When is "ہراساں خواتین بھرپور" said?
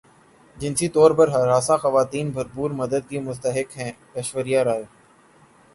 1.27-2.69